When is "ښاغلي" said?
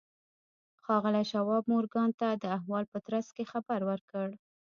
0.83-1.23